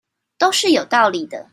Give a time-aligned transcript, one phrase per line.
[0.39, 1.47] 都是有道理的